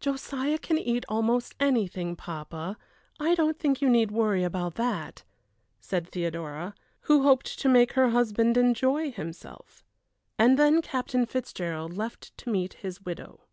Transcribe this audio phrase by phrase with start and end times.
[0.00, 2.76] "Josiah can eat almost anything, papa.
[3.18, 5.24] I don't think you need worry about that,"
[5.80, 6.74] said Theodora,
[7.08, 9.82] who hoped to make her husband enjoy himself.
[10.38, 13.44] And then Captain Fitzgerald left to meet his widow.